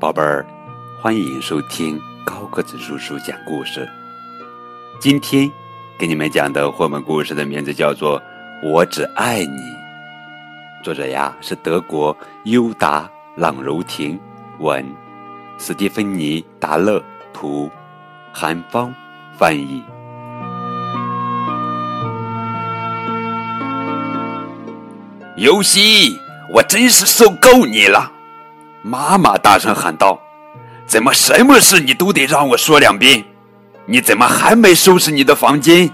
[0.00, 0.44] 宝贝儿，
[1.00, 3.88] 欢迎收听高个子叔叔讲故事。
[5.00, 5.50] 今天
[5.98, 8.20] 给你们讲的绘本故事的名字叫做
[8.62, 9.46] 《我只爱你》，
[10.82, 13.02] 作者呀是德国优达·
[13.36, 14.20] 朗柔婷，
[14.58, 14.84] 文，
[15.56, 17.02] 斯蒂芬妮·达勒
[17.32, 17.70] 图，
[18.30, 18.94] 韩方
[19.38, 19.82] 翻译。
[25.36, 28.12] 尤西，我真是受够你了！
[28.82, 30.20] 妈妈大声喊道
[30.86, 33.24] ：“怎么什么事你都得让我说两遍？
[33.84, 35.90] 你怎么还没收拾你的房间？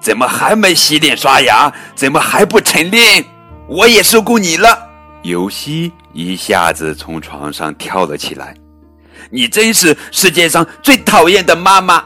[0.00, 1.72] 怎么还没洗脸刷牙？
[1.94, 3.24] 怎么还不晨练？
[3.66, 4.86] 我也受够你了！”
[5.22, 8.54] 尤西一下子从床上跳了起来。
[9.30, 12.04] “你真是世界上最讨厌的妈妈！”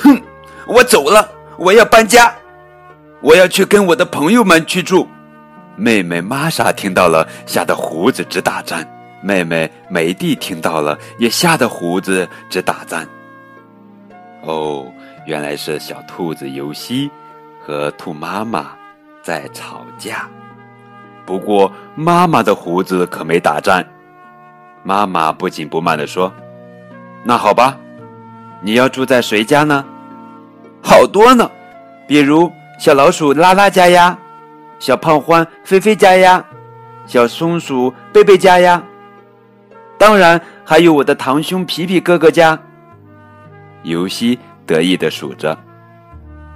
[0.00, 0.22] 哼，
[0.64, 1.28] 我走了，
[1.58, 2.32] 我要搬家，
[3.20, 5.08] 我要去跟我的朋友们去住。
[5.82, 8.86] 妹妹玛莎听到了，吓得胡子直打颤。
[9.20, 13.04] 妹妹梅蒂听到了，也吓得胡子直打颤。
[14.42, 14.86] 哦，
[15.26, 17.10] 原来是小兔子尤西
[17.60, 18.68] 和兔妈妈
[19.24, 20.28] 在吵架。
[21.26, 23.84] 不过妈妈的胡子可没打颤。
[24.84, 26.32] 妈妈不紧不慢地说
[27.26, 27.76] ：“那好吧，
[28.60, 29.84] 你要住在谁家呢？
[30.80, 31.50] 好多呢，
[32.06, 34.16] 比如小老鼠拉拉家呀，
[34.82, 36.44] 小胖獾菲菲家呀，
[37.06, 38.82] 小松鼠贝贝家呀。”
[39.96, 42.58] 当然，还有我的堂兄皮皮哥哥家。
[43.84, 45.56] 尤西得意的数着：“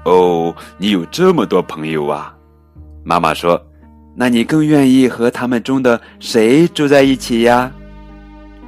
[0.05, 2.35] 哦，你有这么多朋友啊！”
[3.07, 3.65] 妈妈说
[4.17, 7.71] ：“那你更愿意和他们中的谁住在一起呀？”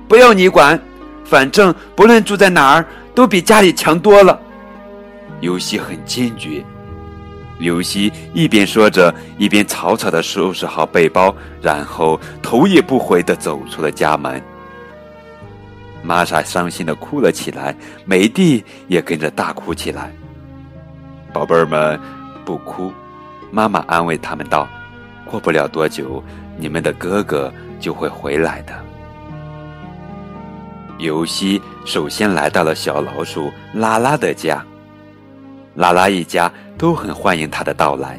[0.07, 0.81] 不要你管，
[1.25, 4.41] 反正不论住在哪儿，都比家里强多了。
[5.41, 6.65] 尤西很坚决。
[7.59, 14.41] 尤西一边说着，一边草草的收拾好背包，然后头也不回的走出了家门。
[16.03, 17.75] 玛莎伤心的哭了起来，
[18.05, 20.13] 梅蒂也跟着大哭起来。
[21.33, 21.99] 宝贝儿们，
[22.45, 22.93] 不哭，
[23.51, 24.69] 妈妈安慰他们道
[25.27, 26.23] ：“过不了多久，
[26.57, 28.73] 你们的哥哥就会回来的。”
[30.99, 34.65] 尤西首先来到了小老鼠拉拉的家，
[35.75, 38.19] 拉拉一家都很欢迎他的到来。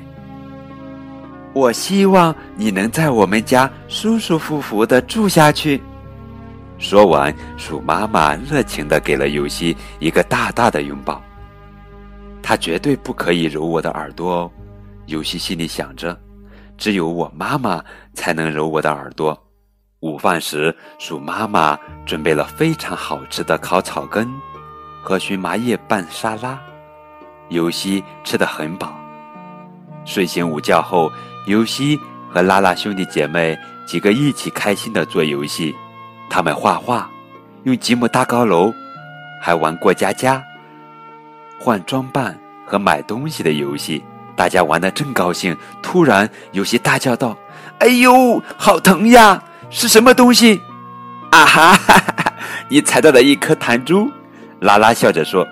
[1.54, 5.82] 我希望你能在我们家舒舒服服的住下去。
[6.78, 11.22] 说完，鼠妈妈热情的给了尤西一个大大的拥抱。
[12.42, 14.52] 他绝对不可以揉我的耳朵哦，
[15.08, 16.18] 尤西心里想着。
[16.78, 17.84] 只有我妈妈
[18.14, 19.38] 才能揉我的耳朵。
[20.00, 24.26] 午饭时，鼠妈妈准备了非常好吃的烤草根
[25.04, 26.58] 和荨麻叶拌沙拉，
[27.50, 28.96] 尤西吃得很饱。
[30.06, 31.12] 睡醒午觉后，
[31.46, 32.00] 尤西
[32.32, 35.76] 和拉拉兄弟姐妹几个一起开心的做游戏。
[36.30, 37.10] 他们画画，
[37.64, 38.74] 用积木搭高楼，
[39.42, 40.42] 还玩过家家、
[41.60, 44.04] 换装扮和买东西的游戏。
[44.36, 47.36] 大家玩得正高兴，突然有些大叫道
[47.80, 49.44] ：“哎呦，好疼呀！
[49.70, 50.62] 是什么东西？”
[51.32, 51.74] 啊哈！
[51.74, 52.34] 哈哈！
[52.70, 54.10] 你踩到了一颗弹珠。
[54.62, 55.46] 拉拉笑着说：“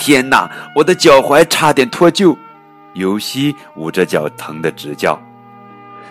[0.00, 2.34] 天哪，我的脚踝差点脱臼。”
[2.94, 5.20] 尤西捂着脚，疼得直叫。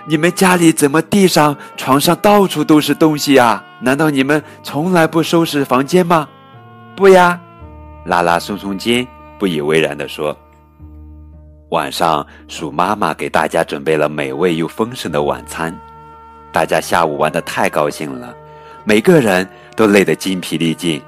[0.07, 3.61] 你们家里怎么地上、床上到处都是东西呀？
[3.81, 6.27] 难道你们从来不收拾房间吗？
[6.95, 7.37] 不呀，
[8.05, 9.05] 拉拉松松肩，
[9.37, 10.35] 不以为然地说。
[11.71, 15.77] 晚上，鼠妈妈给大家准备了美味又丰盛的晚餐。
[16.51, 18.33] 大家下午玩得太高兴了，
[18.85, 21.01] 每个人都累得筋疲力尽。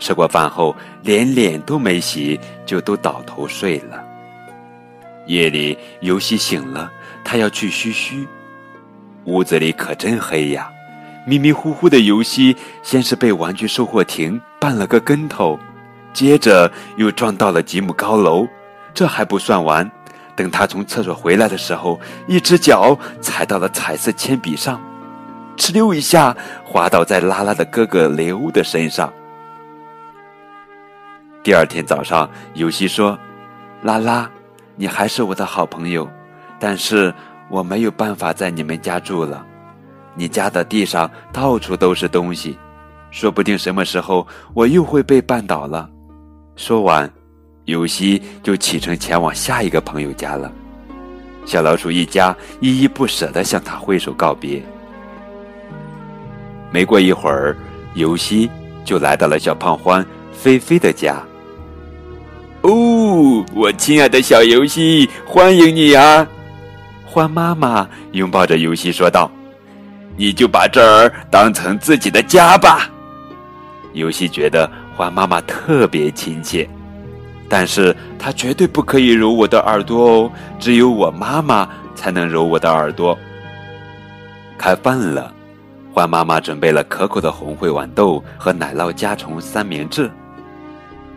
[0.00, 4.02] 吃过饭后，连脸都没洗，就都倒头睡了。
[5.26, 6.90] 夜里，尤西醒了。
[7.22, 8.26] 他要去嘘嘘，
[9.26, 10.68] 屋子里可真黑呀！
[11.26, 15.56] 迷迷糊糊的游戏，先是被玩具售货亭绊了个跟头，
[16.14, 18.48] 接着又撞到了几亩高楼。
[18.94, 19.88] 这还不算完，
[20.34, 24.80] 等他从厕所回来的时候，一只脚踩到了彩色铅笔上，
[25.58, 26.34] 哧溜一下
[26.64, 29.12] 滑倒在拉拉的哥哥雷欧的身上。
[31.42, 33.18] 第二天早上，尤西说
[33.82, 34.30] ：“拉拉，
[34.76, 36.08] 你还是我的好朋友。”
[36.60, 37.12] 但是
[37.48, 39.46] 我没有办法在你们家住了，
[40.14, 42.58] 你家的地上到处都是东西，
[43.10, 45.88] 说不定什么时候我又会被绊倒了。
[46.56, 47.10] 说完，
[47.64, 50.52] 尤西就启程前往下一个朋友家了。
[51.46, 54.62] 小老鼠一家依依不舍地向他挥手告别。
[56.70, 57.56] 没过一会儿，
[57.94, 58.50] 尤西
[58.84, 60.04] 就来到了小胖獾
[60.34, 61.16] 菲菲的家。
[62.62, 66.26] 哦，我亲爱的小游戏，欢迎你啊！
[67.10, 69.30] 獾妈妈拥抱着游戏说道
[70.14, 72.90] ：“你就把这儿当成自己的家吧。”
[73.94, 76.68] 游戏觉得獾妈妈特别亲切，
[77.48, 83.18] 但是他绝对不可以揉我的耳朵哦，只有我妈妈才能揉我的耳朵。
[84.58, 85.32] 开饭了，
[85.94, 90.10] 獾妈妈准备了可口的红烩豌豆和奶酪加虫三明治。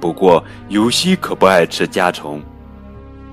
[0.03, 2.43] 不过，尤西可不爱吃家虫。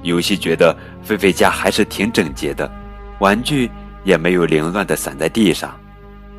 [0.02, 2.70] 尤西觉得菲菲家还是挺整洁的，
[3.19, 3.69] 玩具
[4.05, 5.76] 也没有凌乱的散在地上，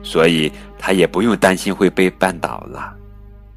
[0.01, 0.49] 所以
[0.79, 2.93] 他也不用担心会被绊倒了。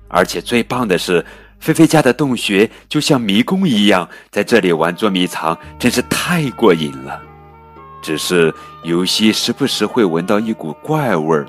[0.09, 1.25] 而且最棒的是，
[1.61, 7.23] 菲菲家的洞穴就像迷宫一样，在这里玩捉迷藏真是太过瘾了。
[8.03, 11.47] 只是游戏时不时会闻到一股怪味儿，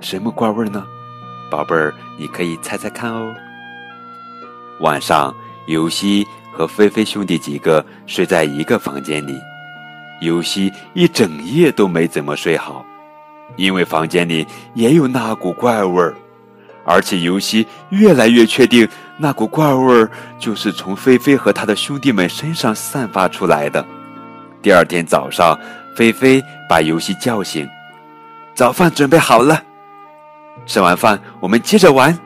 [0.00, 0.86] 什么怪味儿呢？
[1.50, 3.34] 宝贝儿，你可以猜猜看哦。
[4.80, 5.34] 晚上，
[5.66, 9.38] 尤西和菲菲兄弟几个睡在一个房间里，
[10.20, 12.84] 尤西一整夜都没怎么睡好，
[13.56, 16.14] 因为房间里也有那股怪味儿，
[16.84, 23.84] 而且尤西越来越确定那股怪味儿就是从菲菲和他的兄弟们身上散发出来的。
[24.60, 25.58] 第二天早上，
[25.96, 27.66] 菲菲把尤西叫醒，
[28.54, 29.62] 早饭准备好了。
[30.64, 32.16] 吃完饭，我们接着玩。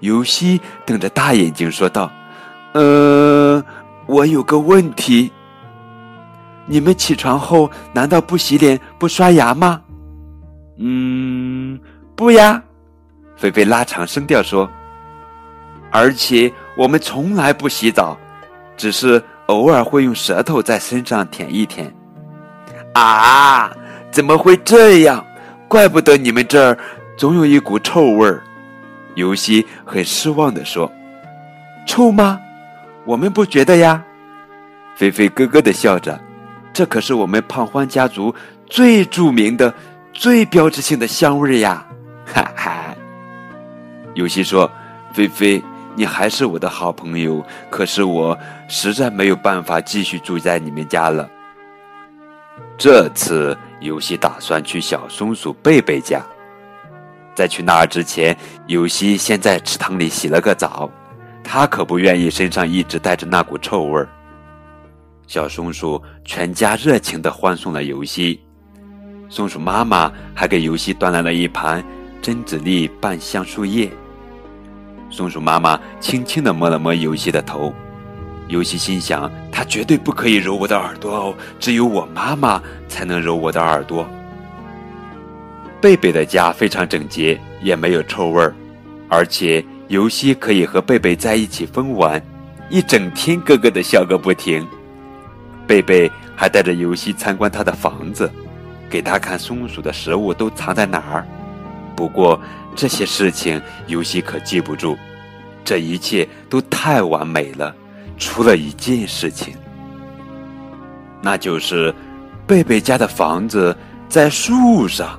[0.00, 2.08] 尤西瞪着大眼睛说道
[2.74, 3.60] ：“呃，
[4.06, 5.32] 我有个问题。
[6.66, 9.80] 你们起床后难道不洗脸、不刷牙吗
[10.78, 11.80] ？”“嗯，
[12.14, 12.62] 不呀。”
[13.36, 14.70] 菲菲拉长声调说。
[15.90, 18.16] “而且我们从来不洗澡，
[18.76, 21.92] 只是偶尔会用舌头在身上舔一舔。
[22.94, 23.72] ”“啊，
[24.12, 25.24] 怎么会这样？
[25.66, 26.78] 怪不得你们这儿……”
[27.18, 28.44] 总有一股臭味儿，
[29.16, 30.90] 尤西很失望地说
[31.84, 32.40] ：“臭吗？
[33.04, 34.00] 我们不觉得呀。”
[34.94, 36.16] 菲菲咯咯的笑着
[36.72, 38.32] ：“这可是我们胖欢家族
[38.66, 39.74] 最著名的、
[40.12, 41.84] 最标志性的香味呀！”
[42.24, 42.94] 哈哈。
[44.14, 44.70] 尤西说
[45.12, 45.60] ：“菲菲，
[45.96, 48.38] 你还是我的好朋友，可是我
[48.68, 51.28] 实在没有办法继续住在你们家了。”
[52.78, 56.24] 这次尤西打算去小松鼠贝贝家。
[57.38, 58.36] 在去那儿之前，
[58.66, 60.90] 尤西先在池塘里洗了个澡，
[61.44, 64.08] 他可不愿意身上一直带着那股臭味儿。
[65.28, 68.40] 小松鼠全家热情地欢送了尤西，
[69.28, 71.80] 松鼠妈妈还给尤西端来了一盘
[72.20, 73.88] 榛子粒拌香树叶。
[75.08, 77.72] 松鼠妈妈轻轻地摸了摸尤西的头，
[78.48, 84.04] 尤西心想：他绝对不可以揉我的耳朵哦，只有我妈妈才能揉我的耳朵。
[85.80, 88.52] 贝贝的家非常整洁，也没有臭味儿，
[89.08, 92.20] 而且尤西可以和贝贝在一起疯玩，
[92.68, 94.66] 一整天咯咯的笑个不停。
[95.68, 98.28] 贝贝还带着尤西参观他的房子，
[98.90, 101.24] 给他看松鼠的食物都藏在哪儿。
[101.94, 102.40] 不过
[102.74, 104.98] 这些事情尤西可记不住，
[105.64, 107.72] 这一切都太完美了，
[108.18, 109.54] 除了一件事情，
[111.22, 111.94] 那就是
[112.48, 113.76] 贝贝家的房子
[114.08, 115.16] 在树上。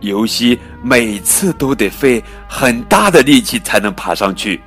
[0.00, 4.60] 尤西每次都得费很大的力气才能爬上去，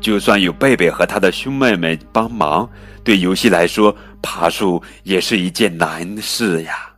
[0.00, 2.68] 就算有贝贝和他的兄妹们帮忙，
[3.04, 6.90] 对尤西来说，爬树也是一件难事呀。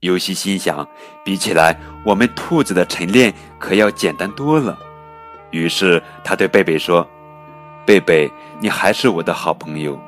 [0.00, 0.88] 尤西心想，
[1.22, 4.78] 比起来，我们兔子的晨练可要简单多了。
[5.50, 7.06] 于是他对贝贝说
[7.84, 10.00] ：“贝贝，你还是我的好朋友，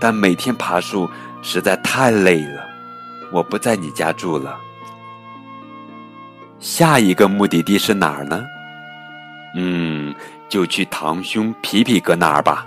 [0.00, 1.10] 但每天爬树
[1.42, 2.64] 实在太累了，
[3.32, 4.56] 我不在你家住了。”
[6.58, 8.44] 下一个目的地是哪儿呢？
[9.54, 10.14] 嗯，
[10.48, 12.66] 就去堂兄皮皮哥那儿吧。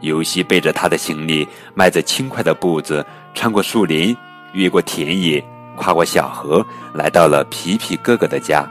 [0.00, 4.16] 尤西背着他的行李，迈着轻快的步子，穿过树林，
[4.52, 5.42] 越过田野，
[5.74, 8.64] 跨过小河，来到了皮皮哥哥的家。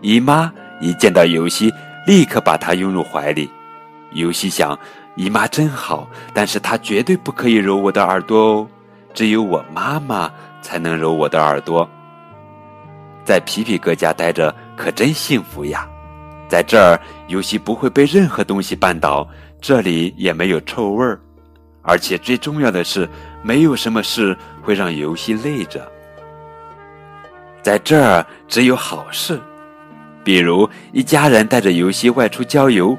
[0.00, 0.50] 姨妈
[0.80, 1.72] 一见到尤西，
[2.06, 3.50] 立刻把他拥入怀里。
[4.12, 4.78] 尤西想，
[5.16, 8.68] 姨妈真好，但是她绝对不可以揉我的耳朵哦，
[9.12, 10.30] 只有我妈妈
[10.62, 11.88] 才能揉我的耳朵。
[13.24, 15.88] 在皮皮哥家待着可真幸福呀，
[16.48, 16.98] 在这儿
[17.28, 19.28] 尤西不会被任何东西绊倒，
[19.60, 21.20] 这里也没有臭味儿，
[21.82, 23.08] 而且最重要的是，
[23.42, 25.86] 没有什么事会让尤西累着。
[27.62, 29.38] 在这儿只有好事，
[30.24, 32.96] 比如一家人带着尤西外出郊游，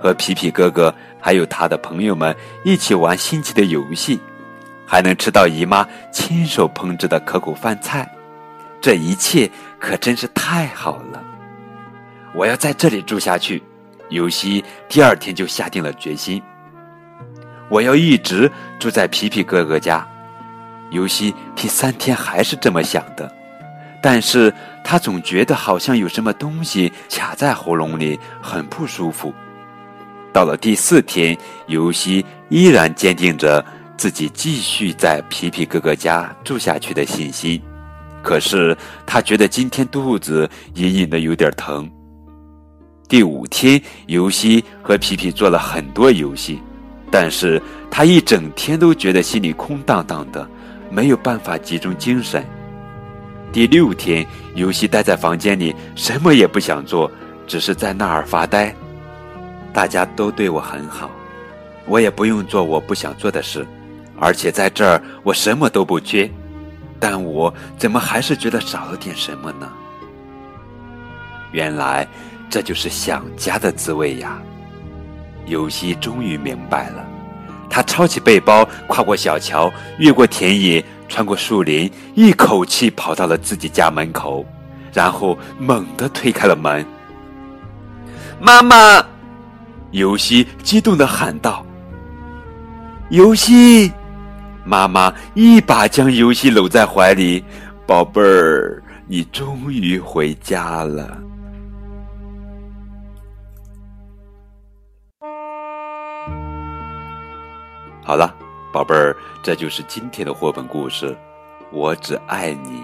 [0.00, 2.34] 和皮皮哥哥还有他的朋友们
[2.64, 4.18] 一起玩新奇的游戏，
[4.86, 8.10] 还能吃到姨妈亲手烹制的可口饭菜。
[8.80, 11.22] 这一切可真是太好了！
[12.34, 13.62] 我要在这里住下去。
[14.10, 16.42] 尤西第二天就下定了决心，
[17.68, 20.06] 我要一直住在皮皮哥哥家。
[20.90, 23.30] 尤西第三天还是这么想的，
[24.02, 24.50] 但是
[24.82, 29.34] 他总觉得好像有什么东西卡在喉咙里，很不舒服。
[30.32, 33.62] 到了第四天，尤西依然坚定着
[33.98, 37.62] 自己继续在皮皮哥哥家住下去的信心。
[38.22, 41.90] 可是他觉得今天肚子隐隐的有点疼。
[43.08, 46.60] 第五天，尤西和皮皮做了很多游戏，
[47.10, 47.60] 但是
[47.90, 50.46] 他一整天都觉得心里空荡荡的，
[50.90, 52.44] 没有办法集中精神。
[53.50, 57.10] 第六天，尤西待在房间里，什么也不想做，
[57.46, 58.74] 只是在那儿发呆。
[59.72, 61.10] 大家都对我很好，
[61.86, 63.66] 我也不用做我不想做的事，
[64.18, 66.30] 而且在这儿我什么都不缺，
[67.00, 69.68] 但我怎么还是觉得少了点什么呢？
[71.52, 72.06] 原来。
[72.50, 74.40] 这就是想家的滋味呀！
[75.44, 77.06] 尤西终于明白了，
[77.68, 84.46] 他抄起背包，跨过小桥，越过田野，穿过树林，一口气跑到了自己家门口，
[84.94, 86.82] 然后猛地推开了门。
[88.40, 89.04] 妈妈！
[89.90, 91.66] 尤西激动的喊道
[93.12, 93.92] ：“尤西！”
[94.68, 97.42] 妈妈一把将尤西搂在怀里
[97.88, 101.16] ：“宝贝儿，你终于回家了。”
[108.04, 108.34] 好了，
[108.70, 111.16] 宝贝儿，这就是今天的绘本故事。
[111.72, 112.82] 我只爱你，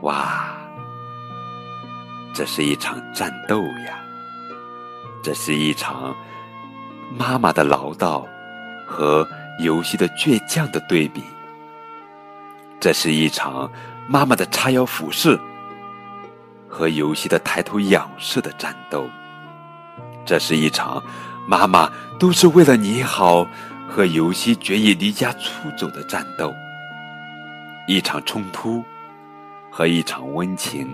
[0.00, 0.56] 哇！
[2.34, 4.00] 这是一场战斗呀，
[5.22, 6.16] 这是一场
[7.14, 8.24] 妈妈的唠叨
[8.86, 11.22] 和游戏的倔强的对比，
[12.80, 13.70] 这是一场
[14.08, 15.38] 妈妈的叉腰俯视
[16.68, 19.08] 和游戏的抬头仰视的战斗，
[20.24, 21.02] 这是一场
[21.46, 23.46] 妈妈都是为了你好。
[23.86, 26.52] 和游戏决意离家出走的战斗，
[27.86, 28.82] 一场冲突
[29.70, 30.92] 和一场温情，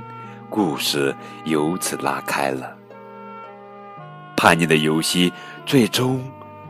[0.51, 1.15] 故事
[1.45, 2.77] 由此拉开了。
[4.37, 5.33] 叛逆的游戏
[5.65, 6.23] 最终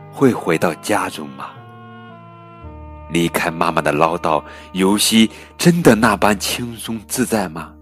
[0.09, 1.49] 会回到家中吗？
[3.11, 7.73] 离开妈妈的唠叨，游戏真的那般轻松自在吗？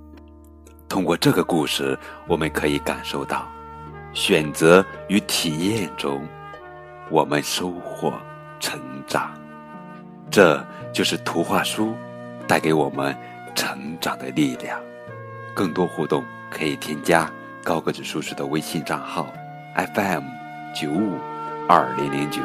[0.87, 3.47] 通过这个故事，我们可以感受到，
[4.13, 6.27] 选择与体验中，
[7.09, 8.13] 我们收获。
[8.61, 9.31] 成长，
[10.29, 11.95] 这就是图画书
[12.45, 13.15] 带给我们
[13.55, 14.77] 成长的力量。
[15.55, 17.31] 更多互动可以添加
[17.63, 19.27] 高个子叔叔的微信账号
[19.95, 20.23] ：FM
[20.75, 21.17] 九五
[21.69, 22.41] 二零零九。